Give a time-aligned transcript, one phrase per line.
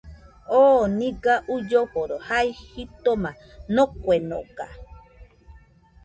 [0.61, 3.29] Oo nɨga uilloforo jai jitoma
[3.75, 4.65] noguenoga